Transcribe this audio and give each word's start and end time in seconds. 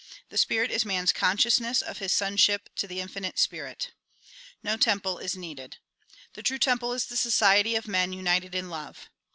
The 0.29 0.37
spirit 0.39 0.71
is 0.71 0.83
man's 0.83 1.13
consciousness 1.13 1.83
of 1.83 1.99
his 1.99 2.11
sonship 2.11 2.69
to 2.77 2.87
the 2.87 3.01
Infinite 3.01 3.37
Spirit. 3.37 3.91
No 4.63 4.75
temple 4.75 5.19
is 5.19 5.37
needed. 5.37 5.77
The 6.33 6.41
true 6.41 6.57
temple 6.57 6.91
is 6.93 7.05
the 7.05 7.15
society 7.15 7.75
of 7.75 7.87
men 7.87 8.11
united 8.11 8.55
in 8.55 8.71
love." 8.71 9.11